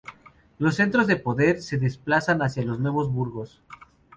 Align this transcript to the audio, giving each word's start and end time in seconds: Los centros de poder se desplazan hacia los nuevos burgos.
Los 0.57 0.77
centros 0.77 1.05
de 1.05 1.15
poder 1.15 1.61
se 1.61 1.77
desplazan 1.77 2.41
hacia 2.41 2.63
los 2.65 2.79
nuevos 2.79 3.11
burgos. 3.13 3.61